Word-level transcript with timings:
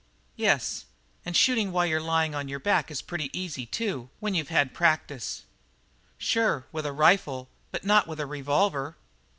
"Yes, 0.35 0.85
and 1.25 1.37
shooting 1.37 1.71
while 1.71 1.85
you're 1.85 2.01
lying 2.01 2.33
on 2.33 2.47
your 2.49 2.57
back 2.57 2.89
is 2.89 3.03
pretty 3.03 3.29
easy, 3.39 3.67
too, 3.67 4.09
when 4.19 4.33
you've 4.33 4.49
had 4.49 4.73
practice." 4.73 5.43
"Sure, 6.17 6.65
with 6.71 6.87
a 6.87 6.91
rifle, 6.91 7.49
but 7.69 7.85
not 7.85 8.07
with 8.07 8.19
a 8.19 8.25
revolver." 8.25 8.97